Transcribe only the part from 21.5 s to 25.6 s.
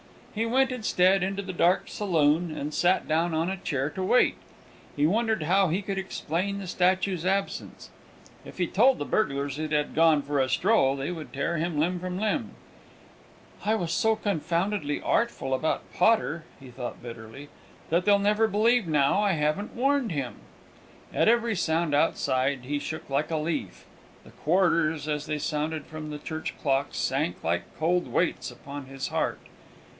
sound outside he shook like a leaf; the quarters, as they